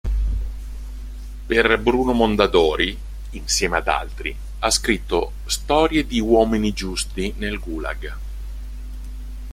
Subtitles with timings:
[1.45, 2.97] Per Bruno Mondadori,
[3.33, 8.15] insieme ad altri, ha scritto "Storie di uomini giusti nel Gulag".